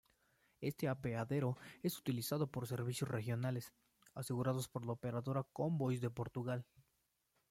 Este 0.61 0.87
apeadero 0.87 1.59
es 1.83 1.99
utilizado 1.99 2.47
por 2.47 2.65
servicios 2.65 3.07
Regionales, 3.07 3.71
asegurados 4.15 4.67
por 4.67 4.83
la 4.83 4.93
operadora 4.93 5.43
Comboios 5.53 6.01
de 6.01 6.09
Portugal. 6.09 6.65